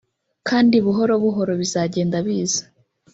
kandi 0.47 0.75
buhoro 0.85 1.13
buhoro 1.23 1.53
bizagenda 1.61 2.17
biza” 2.25 2.63